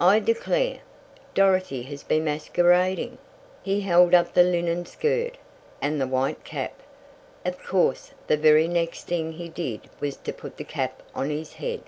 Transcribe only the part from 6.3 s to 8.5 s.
cap. Of course the